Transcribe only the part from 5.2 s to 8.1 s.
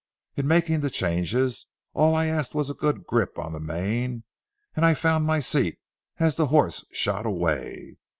my seat as the horse shot away.